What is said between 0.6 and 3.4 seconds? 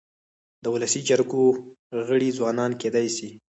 د ولسي جرګو غړي ځوانان کيدای سي.